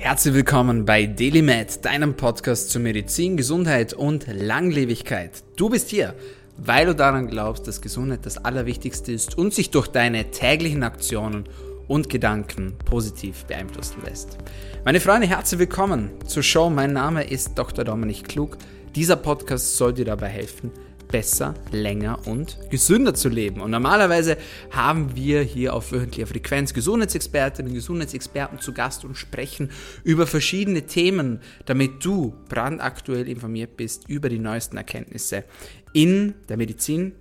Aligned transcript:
Herzlich 0.00 0.32
willkommen 0.32 0.84
bei 0.84 1.06
DailyMed, 1.06 1.84
deinem 1.84 2.14
Podcast 2.14 2.70
zu 2.70 2.78
Medizin, 2.78 3.36
Gesundheit 3.36 3.92
und 3.92 4.28
Langlebigkeit. 4.32 5.42
Du 5.56 5.68
bist 5.68 5.90
hier, 5.90 6.14
weil 6.56 6.86
du 6.86 6.94
daran 6.94 7.26
glaubst, 7.26 7.66
dass 7.66 7.80
Gesundheit 7.80 8.24
das 8.24 8.38
Allerwichtigste 8.38 9.10
ist 9.10 9.36
und 9.36 9.52
sich 9.52 9.72
durch 9.72 9.88
deine 9.88 10.30
täglichen 10.30 10.84
Aktionen 10.84 11.48
und 11.88 12.08
Gedanken 12.08 12.74
positiv 12.84 13.44
beeinflussen 13.46 14.00
lässt. 14.04 14.38
Meine 14.84 15.00
Freunde, 15.00 15.26
herzlich 15.26 15.58
willkommen 15.58 16.10
zur 16.24 16.44
Show. 16.44 16.70
Mein 16.70 16.92
Name 16.92 17.24
ist 17.24 17.58
Dr. 17.58 17.84
Dominik 17.84 18.28
Klug. 18.28 18.56
Dieser 18.94 19.16
Podcast 19.16 19.76
soll 19.76 19.94
dir 19.94 20.04
dabei 20.04 20.28
helfen, 20.28 20.70
besser, 21.08 21.54
länger 21.72 22.26
und 22.26 22.58
gesünder 22.70 23.14
zu 23.14 23.28
leben. 23.28 23.60
Und 23.60 23.70
normalerweise 23.70 24.36
haben 24.70 25.16
wir 25.16 25.42
hier 25.42 25.74
auf 25.74 25.92
wöchentlicher 25.92 26.26
Frequenz 26.26 26.74
Gesundheitsexpertinnen 26.74 27.70
und 27.70 27.74
Gesundheitsexperten 27.74 28.60
zu 28.60 28.72
Gast 28.72 29.04
und 29.04 29.16
sprechen 29.16 29.70
über 30.04 30.26
verschiedene 30.26 30.82
Themen, 30.86 31.40
damit 31.66 32.04
du 32.04 32.34
brandaktuell 32.48 33.28
informiert 33.28 33.76
bist 33.76 34.08
über 34.08 34.28
die 34.28 34.38
neuesten 34.38 34.76
Erkenntnisse 34.76 35.44
in 35.92 36.34
der 36.48 36.56
Medizin, 36.56 37.12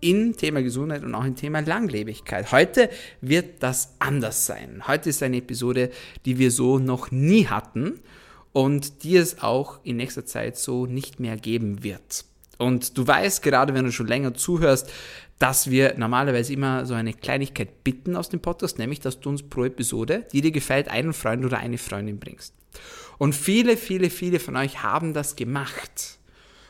in 0.00 0.36
Thema 0.36 0.62
Gesundheit 0.62 1.04
und 1.04 1.14
auch 1.14 1.24
im 1.24 1.36
Thema 1.36 1.60
Langlebigkeit. 1.60 2.52
Heute 2.52 2.90
wird 3.20 3.62
das 3.62 3.94
anders 3.98 4.46
sein. 4.46 4.82
Heute 4.86 5.08
ist 5.08 5.22
eine 5.22 5.38
Episode, 5.38 5.90
die 6.24 6.38
wir 6.38 6.50
so 6.50 6.78
noch 6.78 7.10
nie 7.10 7.46
hatten 7.46 8.00
und 8.52 9.04
die 9.04 9.16
es 9.16 9.42
auch 9.42 9.80
in 9.84 9.96
nächster 9.96 10.24
Zeit 10.24 10.56
so 10.58 10.86
nicht 10.86 11.18
mehr 11.20 11.36
geben 11.36 11.82
wird. 11.82 12.24
Und 12.58 12.96
du 12.96 13.06
weißt, 13.06 13.42
gerade 13.42 13.74
wenn 13.74 13.84
du 13.84 13.92
schon 13.92 14.06
länger 14.06 14.34
zuhörst, 14.34 14.90
dass 15.38 15.70
wir 15.70 15.94
normalerweise 15.98 16.52
immer 16.52 16.86
so 16.86 16.94
eine 16.94 17.12
Kleinigkeit 17.12 17.84
bitten 17.84 18.16
aus 18.16 18.30
dem 18.30 18.40
Podcast, 18.40 18.78
nämlich, 18.78 19.00
dass 19.00 19.20
du 19.20 19.28
uns 19.28 19.42
pro 19.42 19.64
Episode, 19.64 20.26
die 20.32 20.40
dir 20.40 20.52
gefällt, 20.52 20.88
einen 20.88 21.12
Freund 21.12 21.44
oder 21.44 21.58
eine 21.58 21.78
Freundin 21.78 22.18
bringst. 22.18 22.54
Und 23.18 23.34
viele, 23.34 23.76
viele, 23.76 24.10
viele 24.10 24.40
von 24.40 24.56
euch 24.56 24.82
haben 24.82 25.12
das 25.12 25.36
gemacht. 25.36 26.18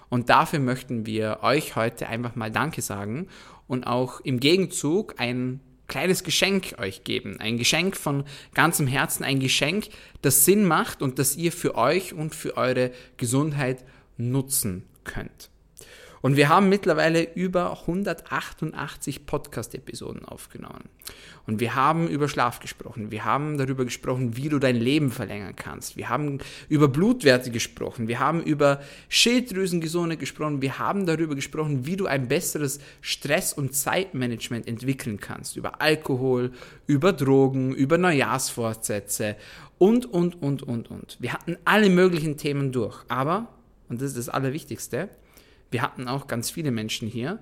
Und 0.09 0.31
dafür 0.31 0.61
möchten 0.61 1.07
wir 1.07 1.41
euch 1.43 1.77
heute 1.77 2.09
einfach 2.09 2.37
mal 2.37 2.51
Danke 2.51 2.83
sagen 2.83 3.29
und 3.67 3.87
auch 3.87 4.21
im 4.21 4.39
Gegenzug 4.39 5.15
ein 5.19 5.61
kleines 5.89 6.25
Geschenk 6.25 6.77
euch 6.79 7.05
geben. 7.05 7.39
Ein 7.41 7.59
Geschenk 7.59 7.97
von 7.97 8.25
ganzem 8.55 8.87
Herzen, 8.87 9.25
ein 9.25 9.41
Geschenk, 9.41 9.89
das 10.23 10.45
Sinn 10.45 10.65
macht 10.65 11.03
und 11.03 11.19
das 11.19 11.37
ihr 11.37 11.53
für 11.53 11.77
euch 11.77 12.13
und 12.13 12.35
für 12.35 12.57
eure 12.57 12.93
Gesundheit 13.17 13.85
nutzen 14.17 14.85
könnt. 15.05 15.51
Und 16.23 16.37
wir 16.37 16.49
haben 16.49 16.69
mittlerweile 16.69 17.23
über 17.35 17.81
188 17.81 19.27
Podcast-Episoden 19.27 20.25
aufgenommen. 20.25 20.89
Und 21.47 21.61
wir 21.61 21.75
haben 21.75 22.09
über 22.09 22.29
Schlaf 22.29 22.59
gesprochen. 22.59 23.11
Wir 23.11 23.25
haben 23.25 23.59
darüber 23.59 23.85
gesprochen, 23.85 24.37
wie 24.37 24.49
du 24.49 24.59
dein 24.59 24.77
Leben 24.77 25.11
verlängern 25.11 25.55
kannst. 25.55 25.97
Wir 25.97 26.09
haben 26.09 26.39
über 26.69 26.89
Blutwerte 26.89 27.51
gesprochen. 27.51 28.09
Wir 28.09 28.19
haben 28.19 28.43
über 28.43 28.81
Schilddrüsengesundheit 29.09 30.19
gesprochen. 30.19 30.61
Wir 30.63 30.79
haben 30.79 31.07
darüber 31.07 31.35
gesprochen, 31.35 31.87
wie 31.87 31.97
du 31.97 32.07
ein 32.07 32.29
besseres 32.29 32.81
Stress- 33.01 33.53
und 33.53 33.75
Zeitmanagement 33.75 34.67
entwickeln 34.67 35.21
kannst. 35.21 35.57
Über 35.57 35.81
Alkohol, 35.81 36.51
über 36.87 37.13
Drogen, 37.13 37.75
über 37.75 37.99
Neujahrsvorsätze 37.99 39.37
und, 39.79 40.07
und, 40.07 40.43
und, 40.43 40.63
und, 40.63 40.91
und. 40.91 41.17
Wir 41.21 41.33
hatten 41.33 41.57
alle 41.65 41.91
möglichen 41.91 42.37
Themen 42.37 42.73
durch. 42.73 43.05
Aber, 43.09 43.49
und 43.89 44.01
das 44.01 44.09
ist 44.09 44.19
das 44.19 44.29
Allerwichtigste, 44.29 45.09
wir 45.77 45.83
hatten 45.83 46.09
auch 46.09 46.27
ganz 46.27 46.49
viele 46.49 46.71
Menschen 46.71 47.07
hier, 47.07 47.39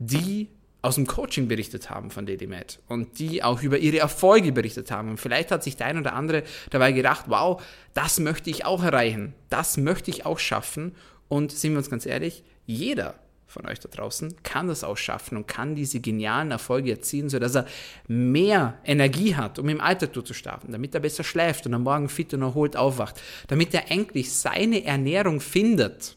die 0.00 0.48
aus 0.82 0.96
dem 0.96 1.06
Coaching 1.06 1.46
berichtet 1.46 1.90
haben 1.90 2.10
von 2.10 2.26
DDMed 2.26 2.80
und 2.88 3.20
die 3.20 3.44
auch 3.44 3.62
über 3.62 3.78
ihre 3.78 3.98
Erfolge 3.98 4.50
berichtet 4.50 4.90
haben. 4.90 5.10
Und 5.10 5.20
vielleicht 5.20 5.52
hat 5.52 5.62
sich 5.62 5.76
der 5.76 5.86
ein 5.86 5.96
oder 5.96 6.14
andere 6.14 6.42
dabei 6.70 6.90
gedacht, 6.90 7.26
wow, 7.28 7.62
das 7.94 8.18
möchte 8.18 8.50
ich 8.50 8.64
auch 8.64 8.82
erreichen, 8.82 9.32
das 9.48 9.76
möchte 9.76 10.10
ich 10.10 10.26
auch 10.26 10.40
schaffen. 10.40 10.96
Und 11.28 11.52
sind 11.52 11.70
wir 11.70 11.78
uns 11.78 11.88
ganz 11.88 12.04
ehrlich, 12.04 12.42
jeder 12.66 13.14
von 13.46 13.64
euch 13.64 13.78
da 13.78 13.88
draußen 13.88 14.34
kann 14.42 14.66
das 14.66 14.82
auch 14.82 14.96
schaffen 14.96 15.36
und 15.36 15.46
kann 15.46 15.76
diese 15.76 16.00
genialen 16.00 16.50
Erfolge 16.50 16.90
erzielen, 16.90 17.28
sodass 17.28 17.54
er 17.54 17.66
mehr 18.08 18.76
Energie 18.84 19.36
hat, 19.36 19.60
um 19.60 19.68
im 19.68 19.80
Alltag 19.80 20.26
zu 20.26 20.34
starten, 20.34 20.72
damit 20.72 20.96
er 20.96 21.00
besser 21.00 21.22
schläft 21.22 21.64
und 21.64 21.74
am 21.74 21.84
Morgen 21.84 22.08
fit 22.08 22.34
und 22.34 22.42
erholt 22.42 22.76
aufwacht, 22.76 23.22
damit 23.46 23.72
er 23.72 23.88
endlich 23.92 24.32
seine 24.32 24.84
Ernährung 24.84 25.40
findet 25.40 26.16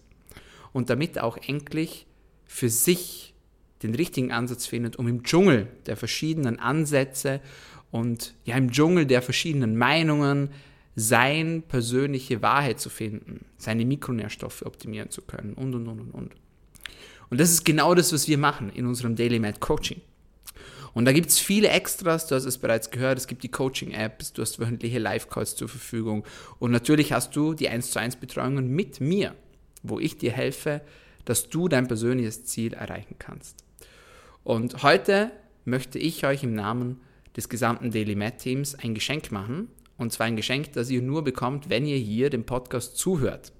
und 0.73 0.89
damit 0.89 1.19
auch 1.19 1.37
endlich 1.37 2.05
für 2.45 2.69
sich 2.69 3.33
den 3.83 3.95
richtigen 3.95 4.31
Ansatz 4.31 4.67
findet, 4.67 4.97
um 4.97 5.07
im 5.07 5.23
Dschungel 5.23 5.67
der 5.85 5.97
verschiedenen 5.97 6.59
Ansätze 6.59 7.41
und 7.89 8.35
ja 8.45 8.55
im 8.55 8.71
Dschungel 8.71 9.05
der 9.05 9.21
verschiedenen 9.21 9.75
Meinungen 9.77 10.49
sein 10.95 11.63
persönliche 11.67 12.41
Wahrheit 12.41 12.79
zu 12.79 12.89
finden, 12.89 13.45
seine 13.57 13.85
Mikronährstoffe 13.85 14.63
optimieren 14.63 15.09
zu 15.09 15.21
können 15.21 15.53
und 15.53 15.73
und 15.73 15.87
und 15.87 15.99
und 15.99 16.11
und. 16.11 16.31
Und 17.29 17.39
das 17.39 17.51
ist 17.51 17.63
genau 17.63 17.95
das, 17.95 18.11
was 18.11 18.27
wir 18.27 18.37
machen 18.37 18.69
in 18.69 18.85
unserem 18.85 19.15
Daily 19.15 19.39
Mad 19.39 19.59
Coaching. 19.59 20.01
Und 20.93 21.05
da 21.05 21.13
gibt 21.13 21.29
es 21.29 21.39
viele 21.39 21.69
Extras, 21.69 22.27
du 22.27 22.35
hast 22.35 22.43
es 22.43 22.57
bereits 22.57 22.91
gehört, 22.91 23.17
es 23.17 23.27
gibt 23.27 23.43
die 23.43 23.51
Coaching-Apps, 23.51 24.33
du 24.33 24.41
hast 24.41 24.59
wöchentliche 24.59 24.99
Live-Calls 24.99 25.55
zur 25.55 25.69
Verfügung 25.69 26.25
und 26.59 26.71
natürlich 26.71 27.13
hast 27.13 27.33
du 27.37 27.53
die 27.53 27.69
1 27.69 27.91
zu 27.91 27.99
1 27.99 28.17
Betreuungen 28.17 28.67
mit 28.67 28.99
mir 28.99 29.33
wo 29.83 29.99
ich 29.99 30.17
dir 30.17 30.31
helfe, 30.31 30.81
dass 31.25 31.49
du 31.49 31.67
dein 31.67 31.87
persönliches 31.87 32.45
Ziel 32.45 32.73
erreichen 32.73 33.15
kannst. 33.19 33.63
Und 34.43 34.83
heute 34.83 35.31
möchte 35.65 35.99
ich 35.99 36.25
euch 36.25 36.43
im 36.43 36.53
Namen 36.53 36.99
des 37.35 37.49
gesamten 37.49 37.91
Daily 37.91 38.15
Med 38.15 38.39
Teams 38.39 38.75
ein 38.75 38.93
Geschenk 38.93 39.31
machen. 39.31 39.67
Und 39.97 40.11
zwar 40.11 40.25
ein 40.25 40.35
Geschenk, 40.35 40.73
das 40.73 40.89
ihr 40.89 41.01
nur 41.01 41.23
bekommt, 41.23 41.69
wenn 41.69 41.85
ihr 41.85 41.97
hier 41.97 42.29
dem 42.29 42.43
Podcast 42.43 42.97
zuhört. 42.97 43.53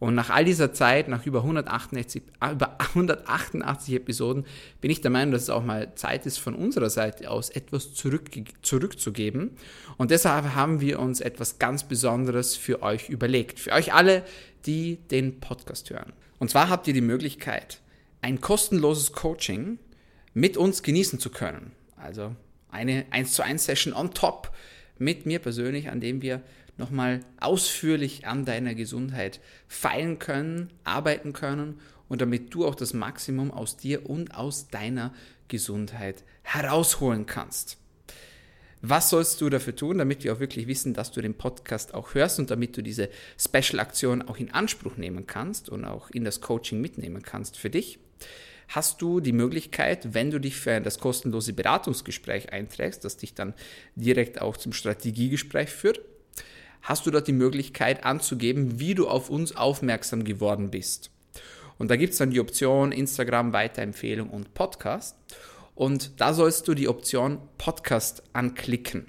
Und 0.00 0.14
nach 0.14 0.28
all 0.28 0.44
dieser 0.44 0.72
Zeit, 0.72 1.08
nach 1.08 1.24
über 1.24 1.38
188, 1.38 2.22
äh, 2.42 2.52
über 2.52 2.78
188 2.78 3.94
Episoden, 3.94 4.44
bin 4.82 4.90
ich 4.90 5.00
der 5.00 5.10
Meinung, 5.10 5.32
dass 5.32 5.44
es 5.44 5.50
auch 5.50 5.64
mal 5.64 5.94
Zeit 5.94 6.26
ist, 6.26 6.38
von 6.38 6.54
unserer 6.54 6.90
Seite 6.90 7.30
aus 7.30 7.48
etwas 7.48 7.94
zurück, 7.94 8.28
zurückzugeben. 8.60 9.52
Und 9.96 10.10
deshalb 10.10 10.54
haben 10.54 10.82
wir 10.82 10.98
uns 10.98 11.22
etwas 11.22 11.58
ganz 11.58 11.84
Besonderes 11.84 12.56
für 12.56 12.82
euch 12.82 13.08
überlegt. 13.08 13.60
Für 13.60 13.72
euch 13.72 13.94
alle, 13.94 14.24
die 14.66 14.96
den 15.10 15.40
Podcast 15.40 15.90
hören. 15.90 16.12
Und 16.38 16.50
zwar 16.50 16.68
habt 16.68 16.86
ihr 16.88 16.94
die 16.94 17.00
Möglichkeit, 17.00 17.80
ein 18.20 18.40
kostenloses 18.40 19.12
Coaching 19.12 19.78
mit 20.32 20.56
uns 20.56 20.82
genießen 20.82 21.18
zu 21.18 21.30
können. 21.30 21.72
Also 21.96 22.34
eine 22.70 23.06
1 23.10 23.32
zu 23.32 23.42
1 23.42 23.64
Session 23.64 23.92
on 23.92 24.12
top 24.12 24.52
mit 24.98 25.26
mir 25.26 25.38
persönlich, 25.38 25.90
an 25.90 26.00
dem 26.00 26.22
wir 26.22 26.42
nochmal 26.76 27.20
ausführlich 27.40 28.26
an 28.26 28.44
deiner 28.44 28.74
Gesundheit 28.74 29.40
feilen 29.68 30.18
können, 30.18 30.72
arbeiten 30.82 31.32
können 31.32 31.80
und 32.08 32.20
damit 32.20 32.52
du 32.52 32.66
auch 32.66 32.74
das 32.74 32.94
Maximum 32.94 33.50
aus 33.50 33.76
dir 33.76 34.08
und 34.08 34.34
aus 34.34 34.68
deiner 34.68 35.14
Gesundheit 35.48 36.24
herausholen 36.42 37.26
kannst. 37.26 37.78
Was 38.86 39.08
sollst 39.08 39.40
du 39.40 39.48
dafür 39.48 39.74
tun, 39.74 39.96
damit 39.96 40.24
wir 40.24 40.34
auch 40.34 40.40
wirklich 40.40 40.66
wissen, 40.66 40.92
dass 40.92 41.10
du 41.10 41.22
den 41.22 41.32
Podcast 41.32 41.94
auch 41.94 42.14
hörst 42.14 42.38
und 42.38 42.50
damit 42.50 42.76
du 42.76 42.82
diese 42.82 43.08
Special-Aktion 43.38 44.20
auch 44.20 44.36
in 44.36 44.52
Anspruch 44.52 44.98
nehmen 44.98 45.26
kannst 45.26 45.70
und 45.70 45.86
auch 45.86 46.10
in 46.10 46.22
das 46.22 46.42
Coaching 46.42 46.82
mitnehmen 46.82 47.22
kannst 47.22 47.56
für 47.56 47.70
dich? 47.70 47.98
Hast 48.68 49.00
du 49.00 49.20
die 49.20 49.32
Möglichkeit, 49.32 50.12
wenn 50.12 50.30
du 50.30 50.38
dich 50.38 50.56
für 50.56 50.82
das 50.82 50.98
kostenlose 50.98 51.54
Beratungsgespräch 51.54 52.52
einträgst, 52.52 53.06
das 53.06 53.16
dich 53.16 53.32
dann 53.32 53.54
direkt 53.96 54.42
auch 54.42 54.58
zum 54.58 54.74
Strategiegespräch 54.74 55.70
führt, 55.70 56.02
hast 56.82 57.06
du 57.06 57.10
dort 57.10 57.26
die 57.26 57.32
Möglichkeit 57.32 58.04
anzugeben, 58.04 58.80
wie 58.80 58.94
du 58.94 59.08
auf 59.08 59.30
uns 59.30 59.56
aufmerksam 59.56 60.24
geworden 60.24 60.70
bist. 60.70 61.10
Und 61.78 61.90
da 61.90 61.96
gibt 61.96 62.12
es 62.12 62.18
dann 62.18 62.32
die 62.32 62.40
Option 62.40 62.92
Instagram, 62.92 63.54
Weiterempfehlung 63.54 64.28
und 64.28 64.52
Podcast. 64.52 65.16
Und 65.74 66.20
da 66.20 66.34
sollst 66.34 66.68
du 66.68 66.74
die 66.74 66.88
Option 66.88 67.38
Podcast 67.58 68.22
anklicken. 68.32 69.06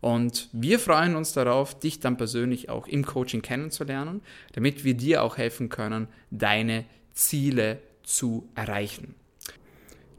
Und 0.00 0.48
wir 0.52 0.78
freuen 0.78 1.16
uns 1.16 1.32
darauf, 1.32 1.78
dich 1.78 2.00
dann 2.00 2.16
persönlich 2.16 2.68
auch 2.68 2.86
im 2.86 3.04
Coaching 3.04 3.42
kennenzulernen, 3.42 4.20
damit 4.52 4.84
wir 4.84 4.94
dir 4.94 5.22
auch 5.22 5.36
helfen 5.36 5.68
können, 5.68 6.08
deine 6.30 6.84
Ziele 7.14 7.78
zu 8.02 8.48
erreichen. 8.54 9.14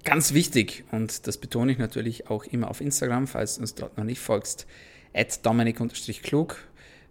Ganz 0.03 0.33
wichtig, 0.33 0.85
und 0.91 1.27
das 1.27 1.37
betone 1.37 1.71
ich 1.71 1.77
natürlich 1.77 2.29
auch 2.29 2.45
immer 2.45 2.69
auf 2.69 2.81
Instagram, 2.81 3.27
falls 3.27 3.55
du 3.55 3.61
uns 3.61 3.75
dort 3.75 3.97
noch 3.97 4.05
nicht 4.05 4.19
folgst, 4.19 4.65
at 5.13 5.45
dominik-klug. 5.45 6.57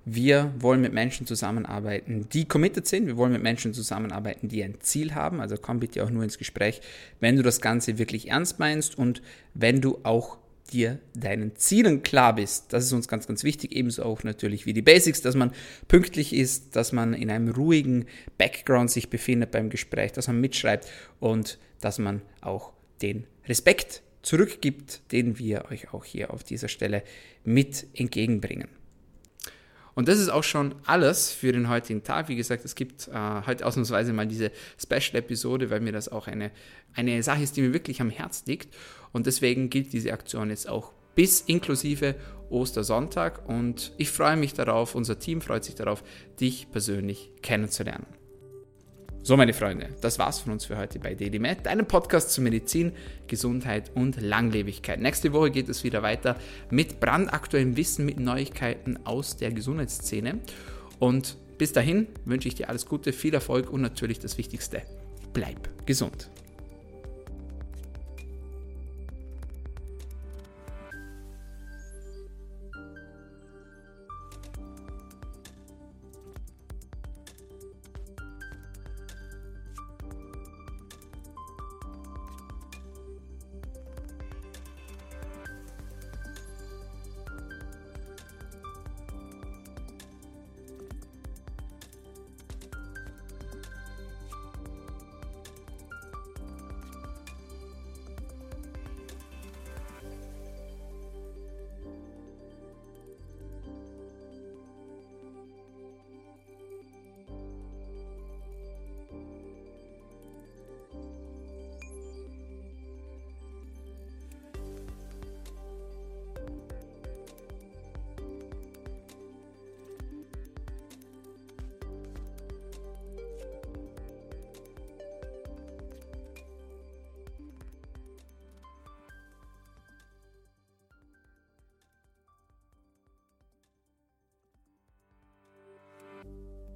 Wir 0.08 0.55
wollen 0.61 0.81
mit 0.81 0.93
Menschen 0.93 1.26
zusammenarbeiten, 1.26 2.29
die 2.32 2.44
committed 2.44 2.87
sind. 2.87 3.08
Wir 3.08 3.17
wollen 3.17 3.32
mit 3.32 3.43
Menschen 3.43 3.75
zusammenarbeiten, 3.75 4.47
die 4.47 4.62
ein 4.62 4.81
Ziel 4.81 5.17
haben. 5.17 5.41
Also 5.41 5.56
komm 5.61 5.81
bitte 5.81 6.05
auch 6.05 6.11
nur 6.11 6.23
ins 6.23 6.38
Gespräch, 6.38 6.81
wenn 7.19 7.35
du 7.35 7.43
das 7.43 7.61
Ganze 7.61 7.99
wirklich 7.99 8.31
ernst 8.31 8.61
meinst 8.61 8.97
und 8.97 9.20
wenn 9.55 9.81
du 9.81 9.99
auch 10.05 10.38
dir 10.70 11.00
deinen 11.14 11.56
Zielen 11.56 12.05
klar 12.05 12.37
bist. 12.37 12.73
Das 12.73 12.85
ist 12.85 12.93
uns 12.93 13.08
ganz, 13.08 13.26
ganz 13.26 13.43
wichtig. 13.43 13.75
Ebenso 13.75 14.05
auch 14.05 14.23
natürlich 14.23 14.64
wie 14.64 14.73
die 14.73 14.82
Basics, 14.82 15.23
dass 15.23 15.35
man 15.35 15.50
pünktlich 15.88 16.32
ist, 16.32 16.76
dass 16.76 16.93
man 16.93 17.12
in 17.12 17.29
einem 17.29 17.49
ruhigen 17.49 18.06
Background 18.38 18.93
sich 18.93 19.11
befindet 19.11 19.50
beim 19.50 19.70
Gespräch, 19.70 20.12
dass 20.12 20.29
man 20.29 20.41
mitschreibt 20.41 20.87
und 21.19 21.59
dass 21.81 21.99
man 21.99 22.23
auch 22.43 22.73
den 23.02 23.25
Respekt 23.49 24.02
zurückgibt, 24.23 25.02
den 25.11 25.41
wir 25.41 25.64
euch 25.73 25.93
auch 25.93 26.05
hier 26.05 26.32
auf 26.32 26.44
dieser 26.44 26.69
Stelle 26.69 27.02
mit 27.43 27.88
entgegenbringen. 27.93 28.69
Und 29.96 30.08
das 30.08 30.19
ist 30.19 30.28
auch 30.28 30.44
schon 30.44 30.75
alles 30.84 31.32
für 31.32 31.52
den 31.52 31.70
heutigen 31.70 32.04
Tag. 32.04 32.28
Wie 32.28 32.37
gesagt, 32.37 32.66
es 32.66 32.75
gibt 32.75 33.08
äh, 33.08 33.46
heute 33.46 33.64
ausnahmsweise 33.64 34.12
mal 34.12 34.26
diese 34.26 34.52
Special-Episode, 34.78 35.70
weil 35.70 35.81
mir 35.81 35.93
das 35.93 36.10
auch 36.10 36.26
eine, 36.26 36.50
eine 36.94 37.22
Sache 37.22 37.43
ist, 37.43 37.56
die 37.56 37.62
mir 37.62 37.72
wirklich 37.72 38.02
am 38.02 38.10
Herz 38.10 38.44
liegt. 38.44 38.76
Und 39.12 39.26
deswegen 39.26 39.70
gilt 39.70 39.94
diese 39.94 40.12
Aktion 40.12 40.50
jetzt 40.50 40.69
auch 40.69 40.93
bis 41.14 41.40
inklusive 41.40 42.14
Ostersonntag. 42.50 43.48
Und 43.48 43.93
ich 43.96 44.10
freue 44.10 44.37
mich 44.37 44.52
darauf, 44.52 44.94
unser 44.94 45.19
Team 45.19 45.40
freut 45.40 45.64
sich 45.64 45.76
darauf, 45.76 46.04
dich 46.38 46.70
persönlich 46.70 47.31
kennenzulernen. 47.40 48.06
So, 49.26 49.37
meine 49.37 49.55
Freunde, 49.55 49.88
das 50.02 50.20
war's 50.20 50.38
von 50.38 50.52
uns 50.52 50.67
für 50.67 50.78
heute 50.78 51.00
bei 51.00 51.17
Daily 51.17 51.40
Med, 51.40 51.67
deinem 51.67 51.84
Podcast 51.84 52.31
zu 52.31 52.40
Medizin, 52.40 52.93
Gesundheit 53.26 53.90
und 53.96 54.20
Langlebigkeit. 54.20 55.00
Nächste 55.00 55.32
Woche 55.32 55.50
geht 55.50 55.69
es 55.69 55.82
wieder 55.82 56.05
weiter 56.05 56.37
mit 56.70 57.00
brandaktuellem 57.00 57.76
Wissen, 57.76 58.06
mit 58.06 58.20
Neuigkeiten 58.20 59.00
aus 59.05 59.37
der 59.37 59.50
Gesundheitsszene. 59.50 60.38
Und 61.00 61.38
bis 61.58 61.73
dahin 61.73 62.06
wünsche 62.25 62.46
ich 62.46 62.55
dir 62.55 62.69
alles 62.69 62.87
Gute, 62.87 63.12
viel 63.12 63.34
Erfolg 63.34 63.69
und 63.69 63.81
natürlich 63.81 64.20
das 64.20 64.38
Wichtigste, 64.38 64.82
bleib 65.32 65.70
gesund. 65.87 66.31